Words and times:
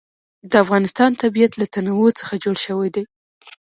د 0.51 0.53
افغانستان 0.63 1.11
طبیعت 1.23 1.53
له 1.57 1.65
تنوع 1.73 2.07
څخه 2.19 2.33
جوړ 2.43 2.55
شوی 2.65 2.89
دی. 2.95 3.03